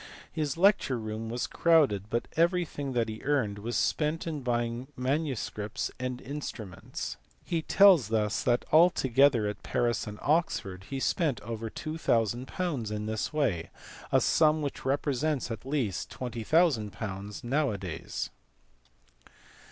His 0.31 0.57
lecture 0.57 0.97
room 0.97 1.29
was 1.29 1.45
crowded 1.45 2.09
but 2.09 2.27
everything 2.35 2.93
that 2.93 3.07
he 3.07 3.21
earned 3.21 3.59
was 3.59 3.75
spent 3.77 4.25
in. 4.25 4.41
buying 4.41 4.87
manuscripts 4.97 5.91
and 5.99 6.19
instruments. 6.21 7.17
He 7.45 7.61
tells 7.61 8.11
us 8.11 8.41
that 8.41 8.65
altogether 8.71 9.45
at 9.45 9.61
Paris 9.61 10.07
and 10.07 10.17
Oxford 10.23 10.85
he 10.89 10.99
spent 10.99 11.39
over 11.41 11.69
2000 11.69 12.49
in 12.89 13.05
this 13.05 13.31
way 13.31 13.69
a 14.11 14.19
sum 14.19 14.63
which 14.63 14.85
represents 14.85 15.51
at 15.51 15.67
least 15.67 16.09
.20,000 16.09 17.43
now 17.43 17.69
a 17.69 17.77
days. 17.77 18.31